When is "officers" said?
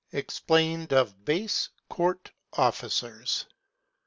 2.53-3.45